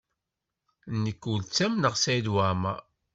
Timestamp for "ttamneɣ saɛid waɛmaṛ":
1.43-2.79